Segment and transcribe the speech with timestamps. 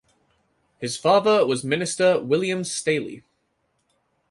[0.79, 3.23] His father was minister William Staley.